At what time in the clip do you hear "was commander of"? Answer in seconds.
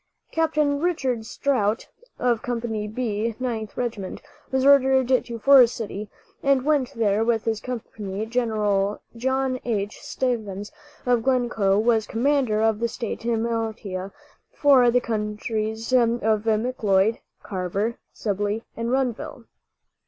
11.77-12.79